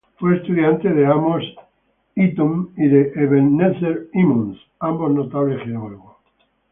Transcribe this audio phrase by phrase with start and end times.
[0.17, 1.43] Fue estudiante de Amos
[2.15, 6.15] Eaton y de Ebenezer Emmons, ambos notables geólogos.